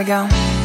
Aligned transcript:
ago. 0.00 0.59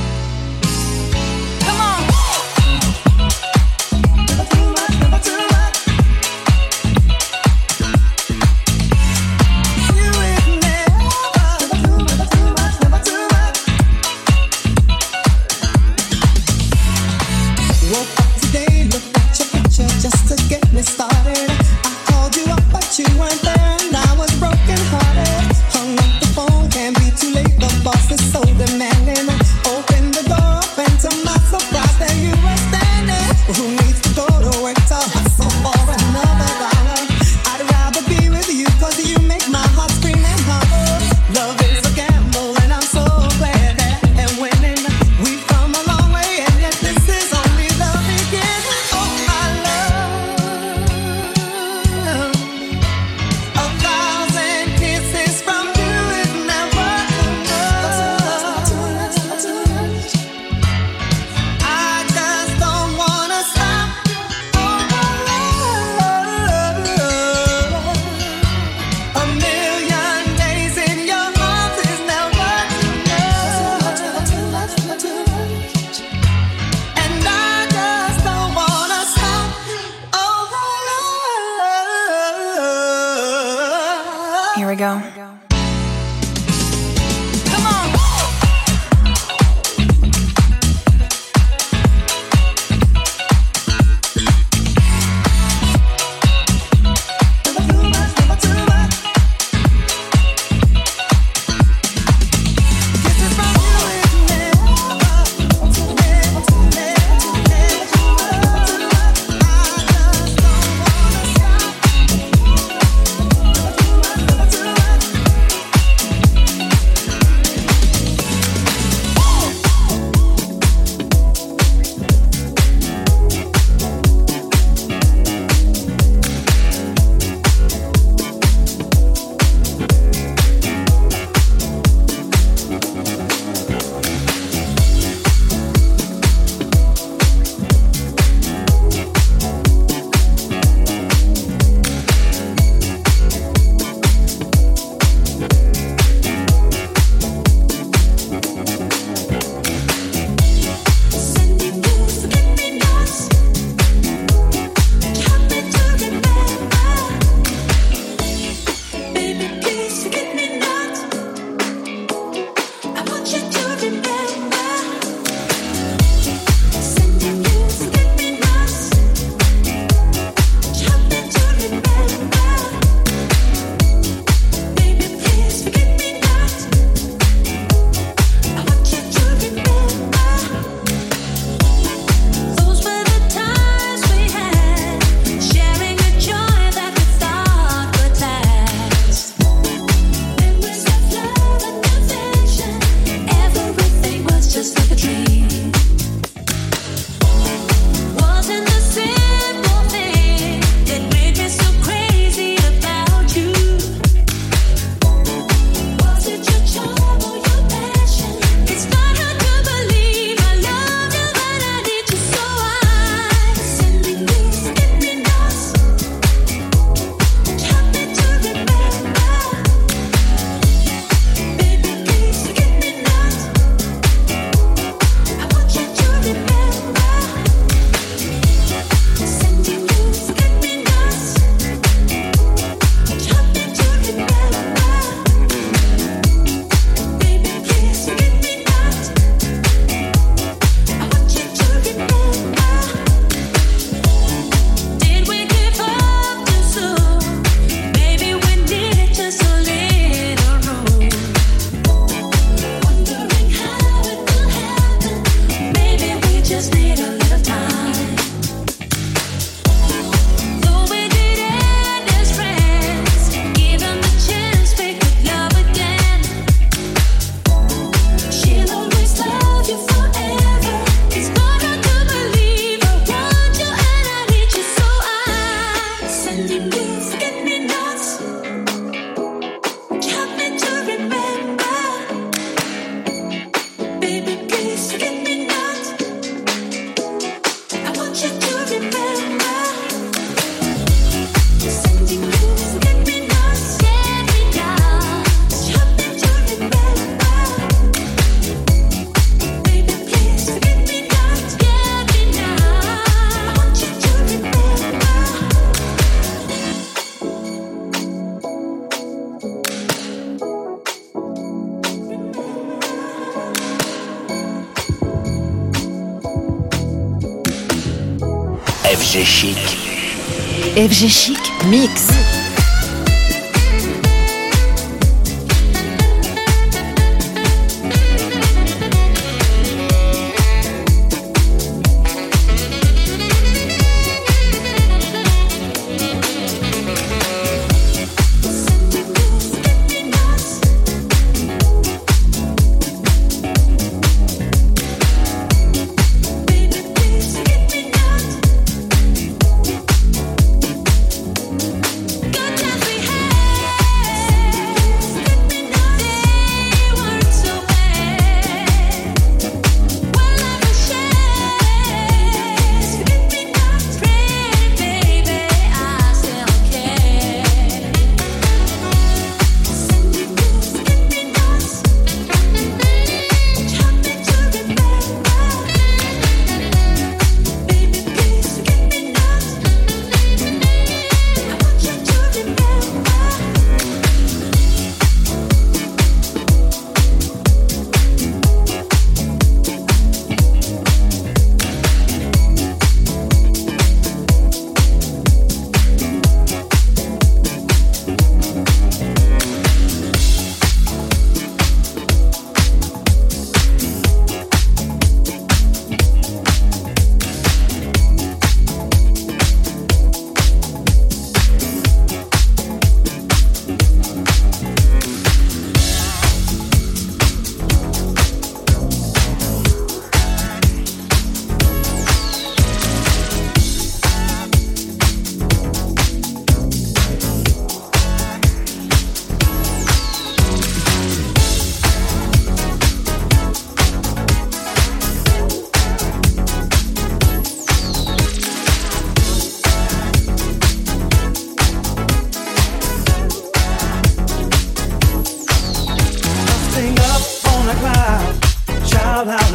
FG 320.88 321.10
Chic 321.10 321.39
Mix. 321.67 322.14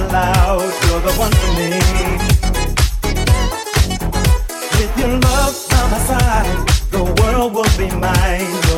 loud, 0.09 0.73
you're 0.87 1.01
the 1.01 1.15
one 1.19 1.33
for 1.41 1.53
me. 1.59 1.71
With 4.79 4.99
your 4.99 5.13
love 5.19 5.55
by 5.71 5.83
my 5.91 5.99
side, 6.11 6.69
the 6.91 7.03
world 7.21 7.55
will 7.55 7.73
be 7.79 7.89
mine. 7.97 8.70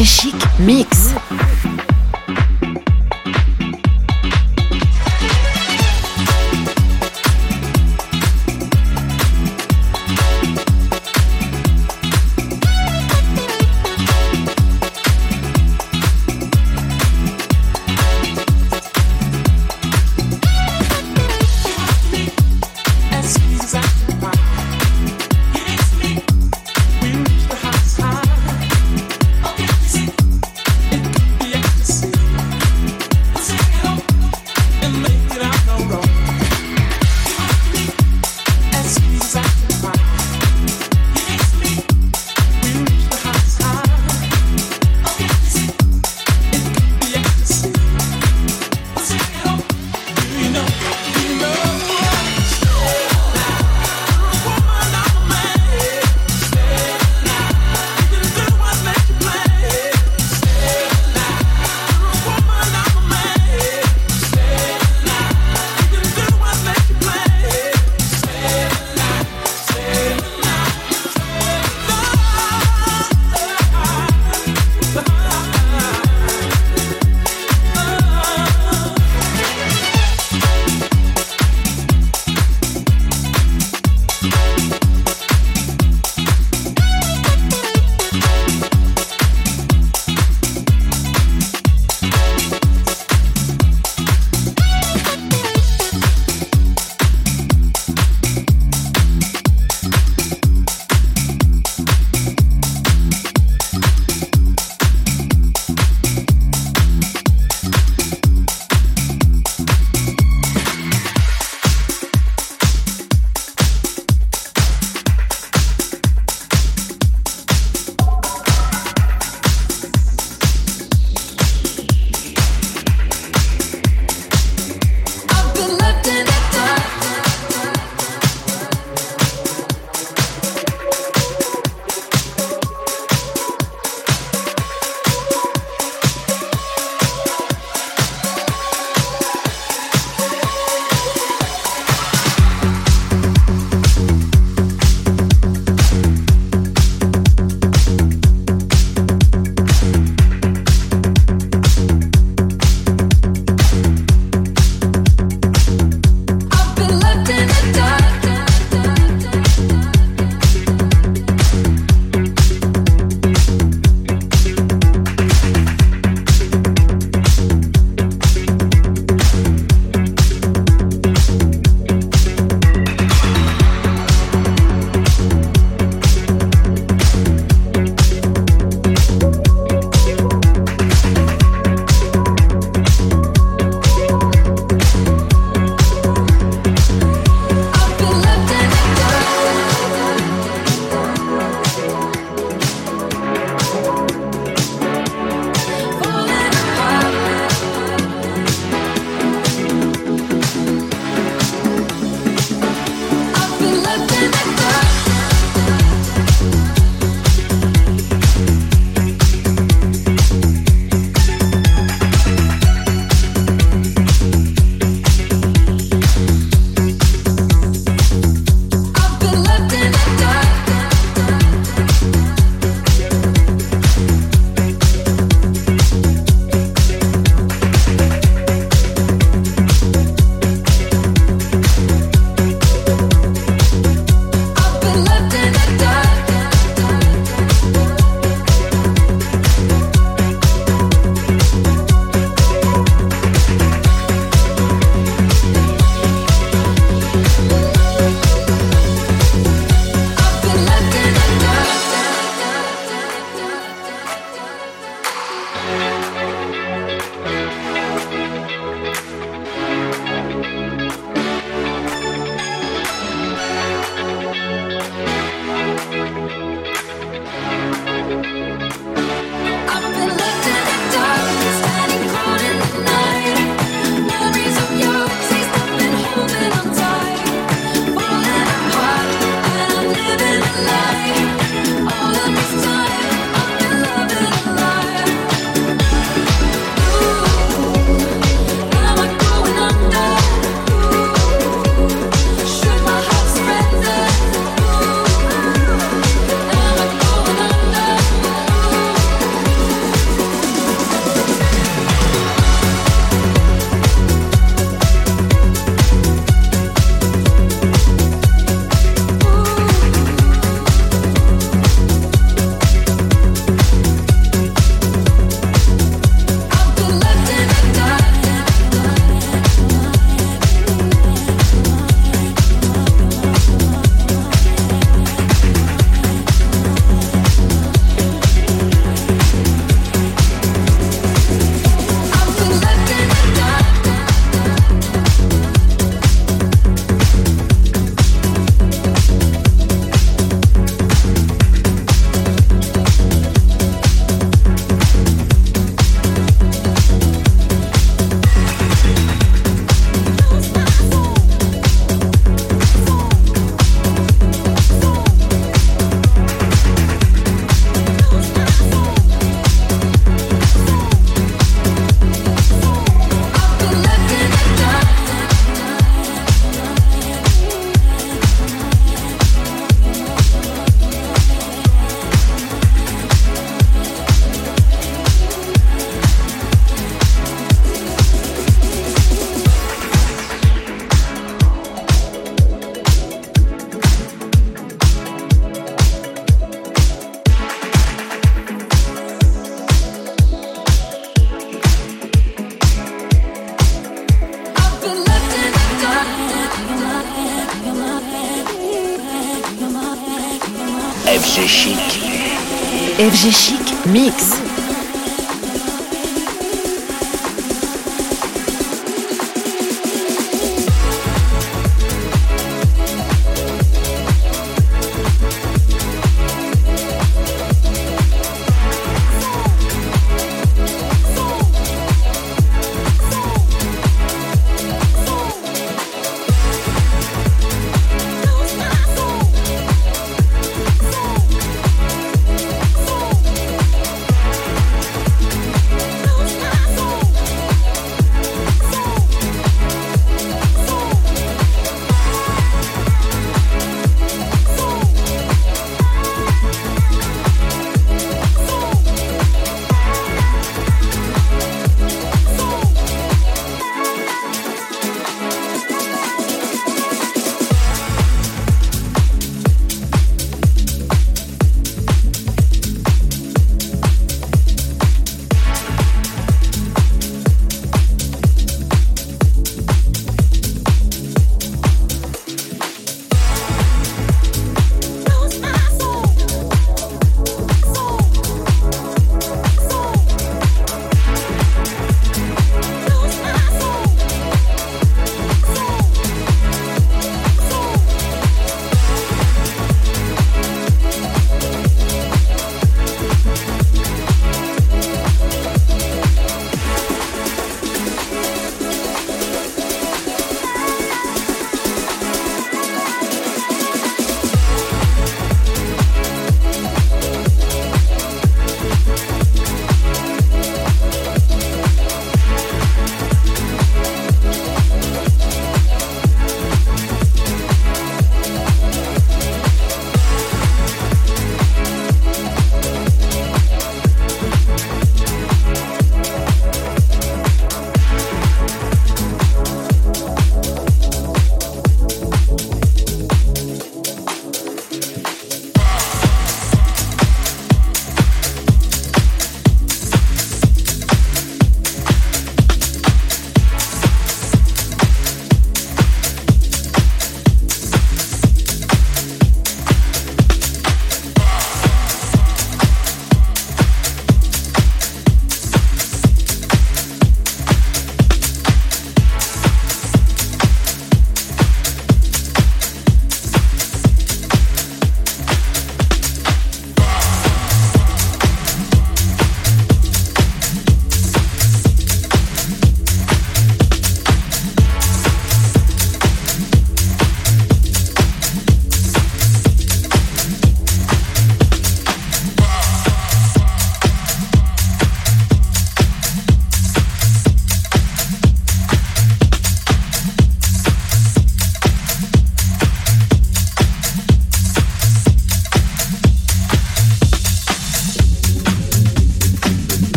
FG 0.00 0.29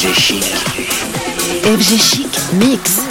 FG 0.00 0.14
Chic. 0.14 0.44
FG 1.62 1.98
Chic 1.98 2.52
Mix. 2.54 3.09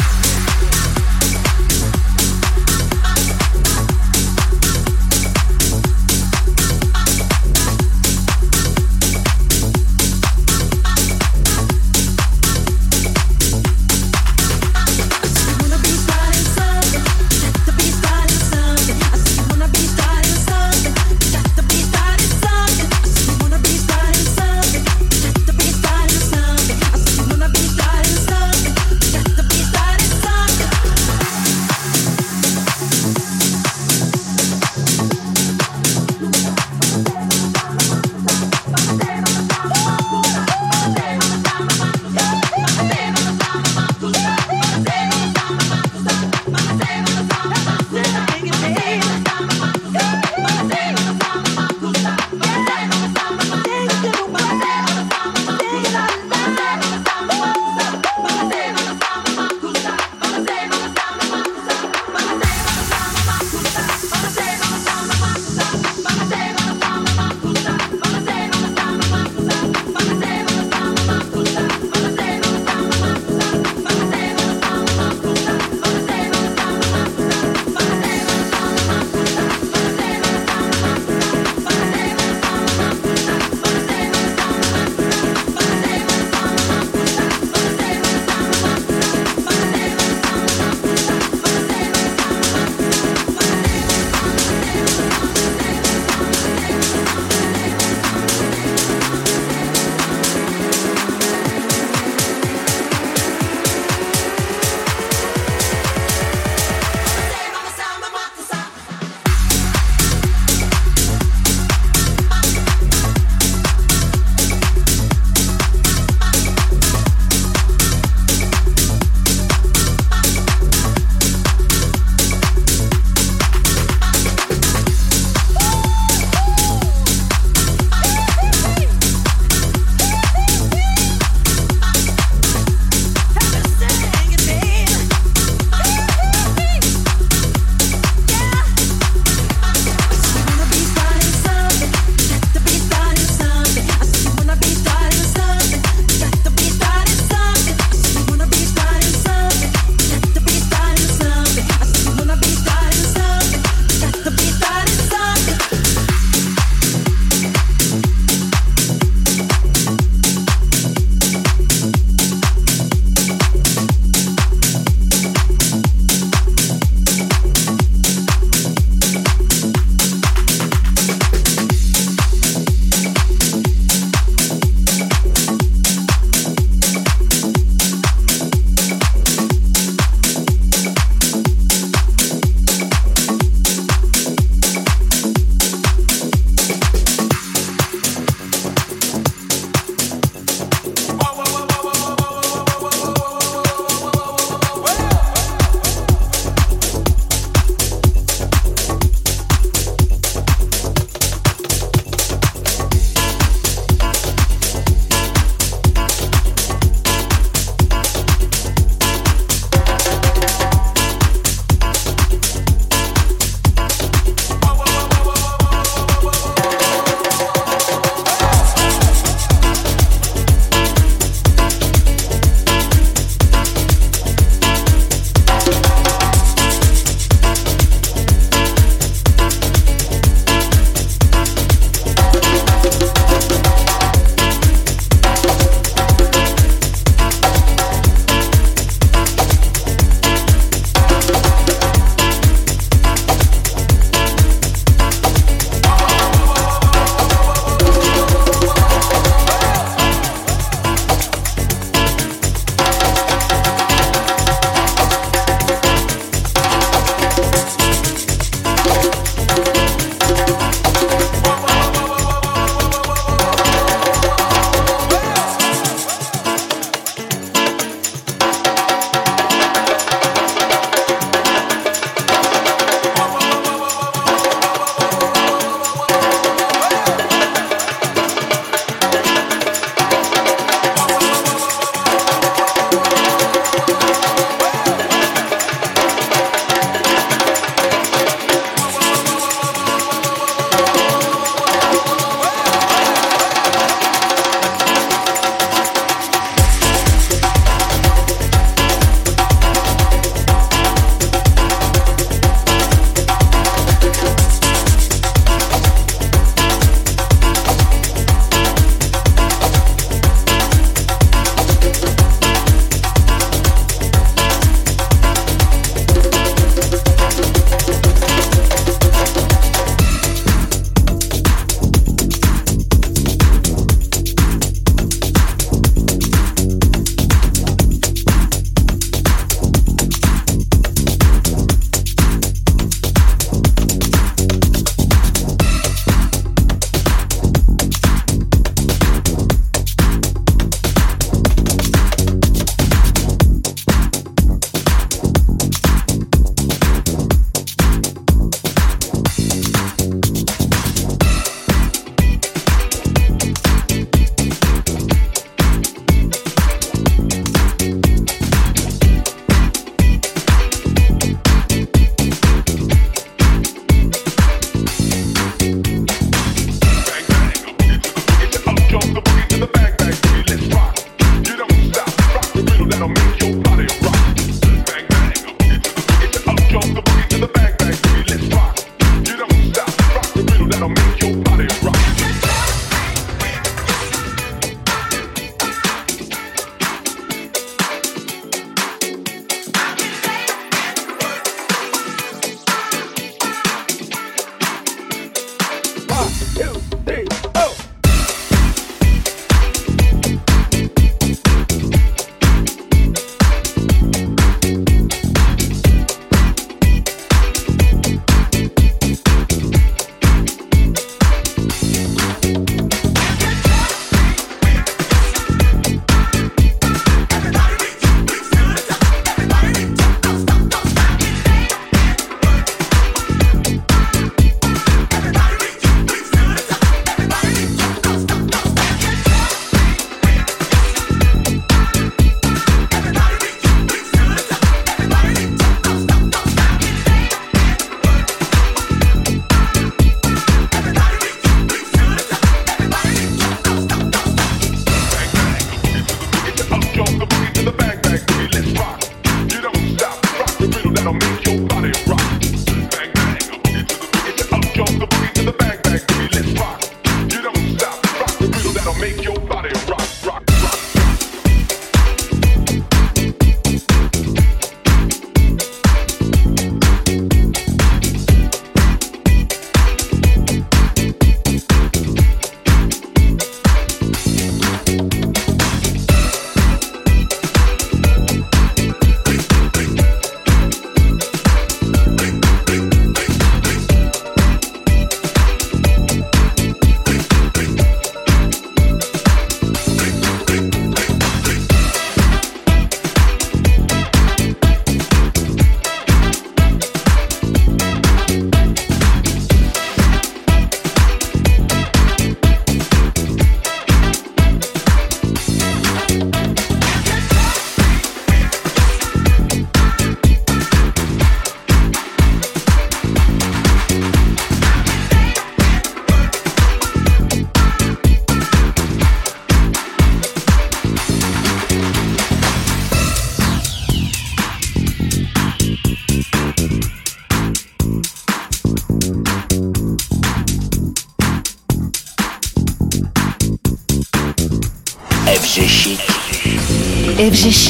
вже 537.30 537.52
ще. 537.52 537.69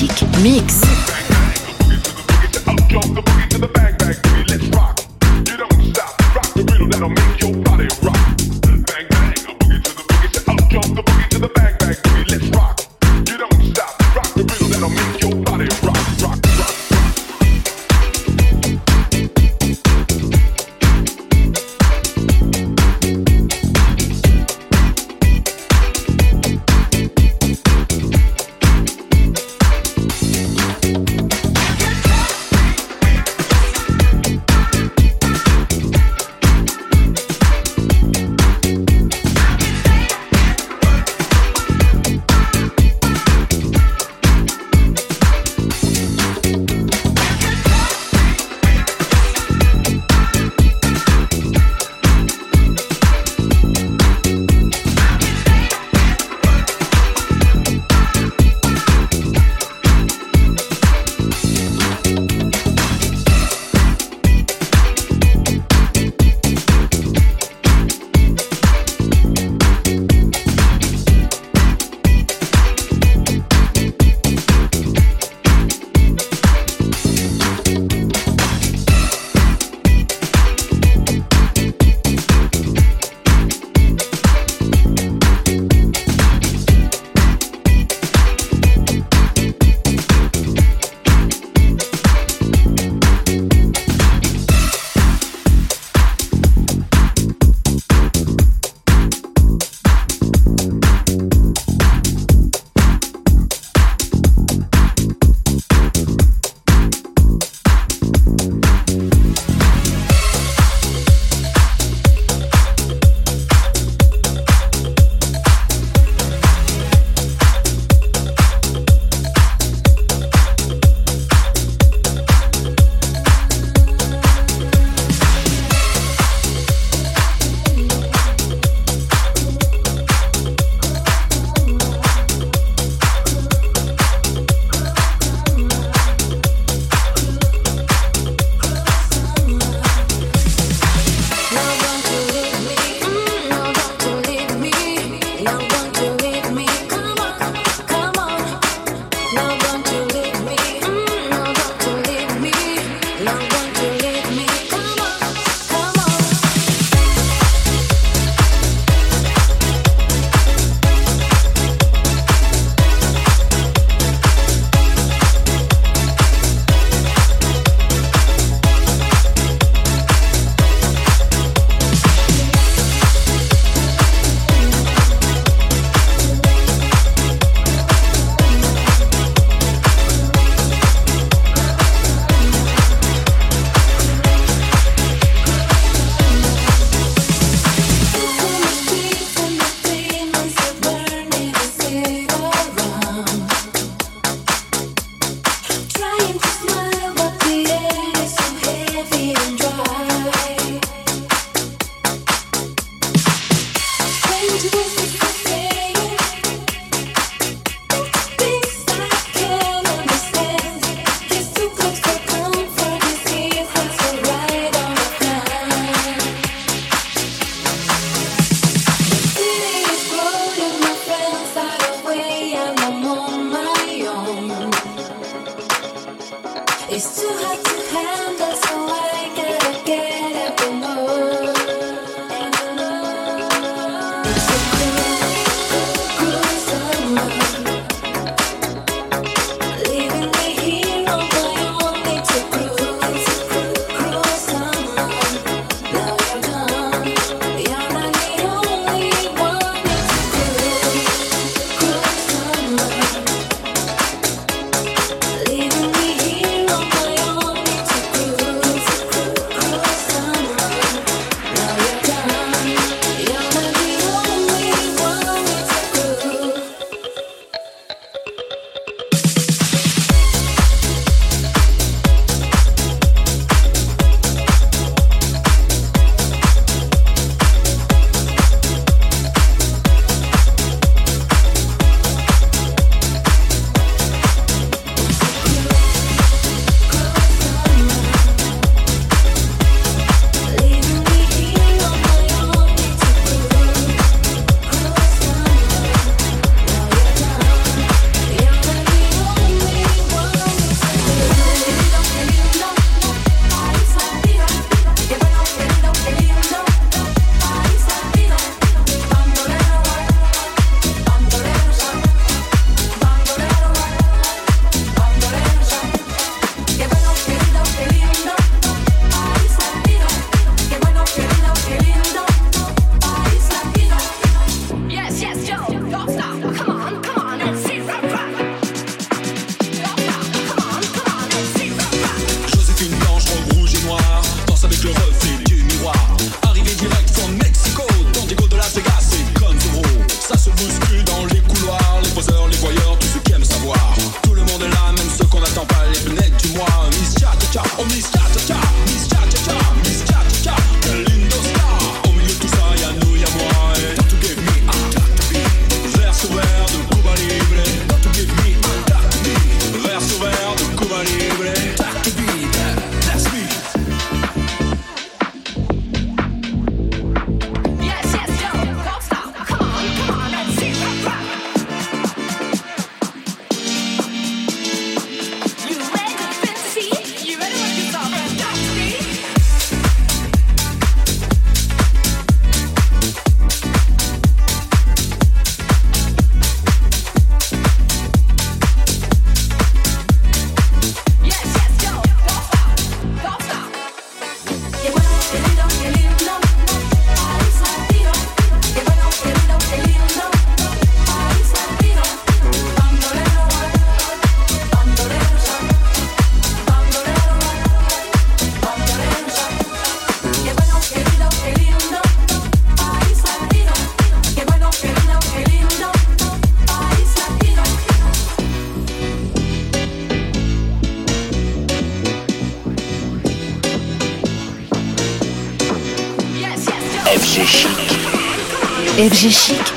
jak. 428.99 429.68